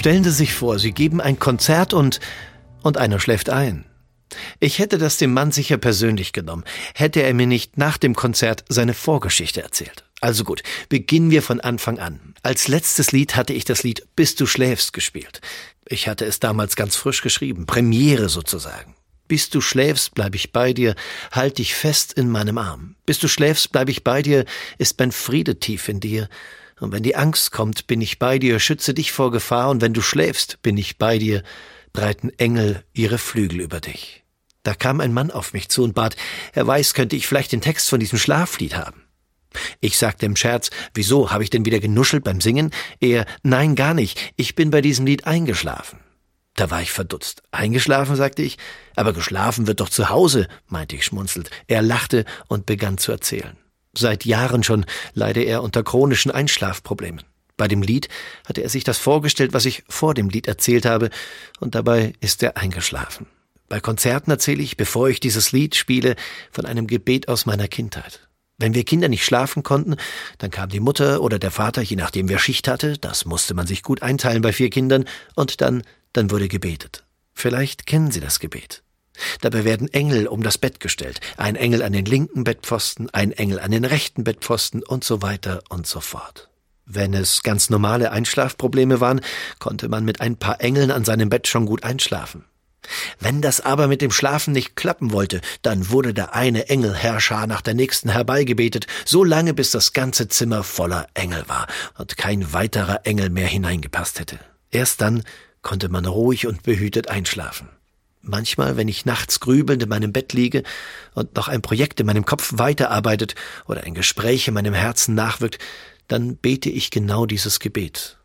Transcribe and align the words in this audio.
Stellen 0.00 0.24
Sie 0.24 0.30
sich 0.30 0.54
vor, 0.54 0.78
Sie 0.78 0.92
geben 0.92 1.20
ein 1.20 1.38
Konzert 1.38 1.92
und, 1.92 2.20
und 2.82 2.96
einer 2.96 3.20
schläft 3.20 3.50
ein. 3.50 3.84
Ich 4.58 4.78
hätte 4.78 4.96
das 4.96 5.18
dem 5.18 5.34
Mann 5.34 5.52
sicher 5.52 5.76
persönlich 5.76 6.32
genommen, 6.32 6.64
hätte 6.94 7.22
er 7.22 7.34
mir 7.34 7.46
nicht 7.46 7.76
nach 7.76 7.98
dem 7.98 8.14
Konzert 8.14 8.64
seine 8.70 8.94
Vorgeschichte 8.94 9.60
erzählt. 9.60 10.04
Also 10.22 10.44
gut, 10.44 10.62
beginnen 10.88 11.30
wir 11.30 11.42
von 11.42 11.60
Anfang 11.60 11.98
an. 11.98 12.32
Als 12.42 12.66
letztes 12.66 13.12
Lied 13.12 13.36
hatte 13.36 13.52
ich 13.52 13.66
das 13.66 13.82
Lied 13.82 14.06
Bis 14.16 14.36
du 14.36 14.46
schläfst 14.46 14.94
gespielt. 14.94 15.42
Ich 15.86 16.08
hatte 16.08 16.24
es 16.24 16.40
damals 16.40 16.76
ganz 16.76 16.96
frisch 16.96 17.20
geschrieben, 17.20 17.66
Premiere 17.66 18.30
sozusagen. 18.30 18.94
Bis 19.28 19.50
du 19.50 19.60
schläfst, 19.60 20.14
bleib 20.14 20.34
ich 20.34 20.50
bei 20.50 20.72
dir, 20.72 20.94
halt 21.30 21.58
dich 21.58 21.74
fest 21.74 22.14
in 22.14 22.30
meinem 22.30 22.56
Arm. 22.56 22.96
Bis 23.04 23.18
du 23.18 23.28
schläfst, 23.28 23.70
bleib 23.70 23.90
ich 23.90 24.02
bei 24.02 24.22
dir, 24.22 24.46
ist 24.78 24.98
mein 24.98 25.12
Friede 25.12 25.60
tief 25.60 25.90
in 25.90 26.00
dir. 26.00 26.30
Und 26.80 26.92
wenn 26.92 27.02
die 27.02 27.16
Angst 27.16 27.52
kommt, 27.52 27.86
bin 27.86 28.00
ich 28.00 28.18
bei 28.18 28.38
dir, 28.38 28.58
schütze 28.58 28.94
dich 28.94 29.12
vor 29.12 29.30
Gefahr, 29.30 29.70
und 29.70 29.82
wenn 29.82 29.92
du 29.92 30.00
schläfst, 30.00 30.62
bin 30.62 30.76
ich 30.76 30.98
bei 30.98 31.18
dir, 31.18 31.42
breiten 31.92 32.30
Engel 32.38 32.84
ihre 32.92 33.18
Flügel 33.18 33.60
über 33.60 33.80
dich. 33.80 34.24
Da 34.62 34.74
kam 34.74 35.00
ein 35.00 35.12
Mann 35.12 35.30
auf 35.30 35.52
mich 35.52 35.68
zu 35.68 35.84
und 35.84 35.94
bat, 35.94 36.16
er 36.52 36.66
weiß, 36.66 36.94
könnte 36.94 37.16
ich 37.16 37.26
vielleicht 37.26 37.52
den 37.52 37.60
Text 37.60 37.88
von 37.88 38.00
diesem 38.00 38.18
Schlaflied 38.18 38.74
haben. 38.76 39.02
Ich 39.80 39.98
sagte 39.98 40.26
im 40.26 40.36
Scherz, 40.36 40.70
wieso, 40.94 41.30
habe 41.30 41.42
ich 41.42 41.50
denn 41.50 41.64
wieder 41.64 41.80
genuschelt 41.80 42.24
beim 42.24 42.40
Singen? 42.40 42.70
Er, 43.00 43.26
nein, 43.42 43.74
gar 43.74 43.94
nicht, 43.94 44.32
ich 44.36 44.54
bin 44.54 44.70
bei 44.70 44.80
diesem 44.80 45.06
Lied 45.06 45.26
eingeschlafen. 45.26 45.98
Da 46.54 46.70
war 46.70 46.82
ich 46.82 46.92
verdutzt. 46.92 47.42
Eingeschlafen, 47.50 48.16
sagte 48.16 48.42
ich, 48.42 48.58
aber 48.96 49.12
geschlafen 49.12 49.66
wird 49.66 49.80
doch 49.80 49.88
zu 49.88 50.08
Hause, 50.08 50.46
meinte 50.66 50.96
ich 50.96 51.04
schmunzelt. 51.04 51.50
Er 51.66 51.82
lachte 51.82 52.24
und 52.48 52.66
begann 52.66 52.98
zu 52.98 53.12
erzählen. 53.12 53.56
Seit 53.92 54.24
Jahren 54.24 54.62
schon 54.62 54.86
leide 55.14 55.42
er 55.42 55.62
unter 55.62 55.82
chronischen 55.82 56.30
Einschlafproblemen. 56.30 57.22
Bei 57.56 57.68
dem 57.68 57.82
Lied 57.82 58.08
hatte 58.46 58.62
er 58.62 58.68
sich 58.68 58.84
das 58.84 58.98
vorgestellt, 58.98 59.52
was 59.52 59.66
ich 59.66 59.84
vor 59.88 60.14
dem 60.14 60.30
Lied 60.30 60.48
erzählt 60.48 60.86
habe, 60.86 61.10
und 61.58 61.74
dabei 61.74 62.14
ist 62.20 62.42
er 62.42 62.56
eingeschlafen. 62.56 63.26
Bei 63.68 63.80
Konzerten 63.80 64.30
erzähle 64.30 64.62
ich, 64.62 64.76
bevor 64.76 65.08
ich 65.08 65.20
dieses 65.20 65.52
Lied 65.52 65.76
spiele, 65.76 66.16
von 66.50 66.64
einem 66.64 66.86
Gebet 66.86 67.28
aus 67.28 67.46
meiner 67.46 67.68
Kindheit. 67.68 68.28
Wenn 68.58 68.74
wir 68.74 68.84
Kinder 68.84 69.08
nicht 69.08 69.24
schlafen 69.24 69.62
konnten, 69.62 69.96
dann 70.38 70.50
kam 70.50 70.68
die 70.68 70.80
Mutter 70.80 71.22
oder 71.22 71.38
der 71.38 71.50
Vater, 71.50 71.82
je 71.82 71.96
nachdem 71.96 72.28
wer 72.28 72.38
Schicht 72.38 72.68
hatte, 72.68 72.98
das 72.98 73.24
musste 73.24 73.54
man 73.54 73.66
sich 73.66 73.82
gut 73.82 74.02
einteilen 74.02 74.42
bei 74.42 74.52
vier 74.52 74.70
Kindern, 74.70 75.04
und 75.34 75.60
dann, 75.60 75.82
dann 76.12 76.30
wurde 76.30 76.48
gebetet. 76.48 77.04
Vielleicht 77.32 77.86
kennen 77.86 78.10
Sie 78.10 78.20
das 78.20 78.38
Gebet. 78.38 78.82
Dabei 79.40 79.64
werden 79.64 79.92
Engel 79.92 80.26
um 80.26 80.42
das 80.42 80.58
Bett 80.58 80.80
gestellt, 80.80 81.20
ein 81.36 81.56
Engel 81.56 81.82
an 81.82 81.92
den 81.92 82.04
linken 82.04 82.44
Bettpfosten, 82.44 83.10
ein 83.10 83.32
Engel 83.32 83.60
an 83.60 83.70
den 83.70 83.84
rechten 83.84 84.24
Bettpfosten 84.24 84.82
und 84.82 85.04
so 85.04 85.22
weiter 85.22 85.62
und 85.68 85.86
so 85.86 86.00
fort. 86.00 86.48
Wenn 86.86 87.14
es 87.14 87.42
ganz 87.42 87.70
normale 87.70 88.10
Einschlafprobleme 88.10 89.00
waren, 89.00 89.20
konnte 89.60 89.88
man 89.88 90.04
mit 90.04 90.20
ein 90.20 90.36
paar 90.36 90.60
Engeln 90.60 90.90
an 90.90 91.04
seinem 91.04 91.28
Bett 91.28 91.46
schon 91.46 91.66
gut 91.66 91.84
einschlafen. 91.84 92.44
Wenn 93.18 93.42
das 93.42 93.60
aber 93.60 93.86
mit 93.86 94.02
dem 94.02 94.10
Schlafen 94.10 94.52
nicht 94.52 94.74
klappen 94.74 95.12
wollte, 95.12 95.40
dann 95.62 95.90
wurde 95.90 96.14
der 96.14 96.34
eine 96.34 96.68
Engelherrscher 96.68 97.46
nach 97.46 97.60
der 97.60 97.74
nächsten 97.74 98.08
herbeigebetet, 98.08 98.86
so 99.04 99.22
lange 99.22 99.54
bis 99.54 99.70
das 99.70 99.92
ganze 99.92 100.28
Zimmer 100.28 100.64
voller 100.64 101.06
Engel 101.14 101.44
war 101.46 101.66
und 101.98 102.16
kein 102.16 102.52
weiterer 102.52 103.06
Engel 103.06 103.30
mehr 103.30 103.46
hineingepasst 103.46 104.18
hätte. 104.18 104.40
Erst 104.70 105.00
dann 105.00 105.22
konnte 105.62 105.88
man 105.88 106.06
ruhig 106.06 106.46
und 106.46 106.62
behütet 106.62 107.08
einschlafen. 107.08 107.68
Manchmal, 108.22 108.76
wenn 108.76 108.88
ich 108.88 109.06
nachts 109.06 109.40
grübelnd 109.40 109.82
in 109.82 109.88
meinem 109.88 110.12
Bett 110.12 110.32
liege 110.32 110.62
und 111.14 111.34
noch 111.36 111.48
ein 111.48 111.62
Projekt 111.62 112.00
in 112.00 112.06
meinem 112.06 112.24
Kopf 112.24 112.52
weiterarbeitet 112.56 113.34
oder 113.66 113.84
ein 113.84 113.94
Gespräch 113.94 114.46
in 114.46 114.54
meinem 114.54 114.74
Herzen 114.74 115.14
nachwirkt, 115.14 115.58
dann 116.06 116.36
bete 116.36 116.68
ich 116.68 116.90
genau 116.90 117.24
dieses 117.24 117.60
Gebet. 117.60 118.18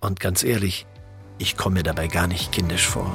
Und 0.00 0.20
ganz 0.20 0.42
ehrlich, 0.42 0.86
ich 1.38 1.56
komme 1.56 1.74
mir 1.74 1.82
dabei 1.82 2.08
gar 2.08 2.26
nicht 2.26 2.50
kindisch 2.50 2.86
vor. 2.86 3.14